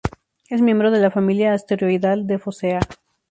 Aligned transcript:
Es 0.49 0.63
miembro 0.63 0.89
de 0.89 0.99
la 0.99 1.11
familia 1.11 1.53
asteroidal 1.53 2.25
de 2.25 2.39
Focea. 2.39 2.79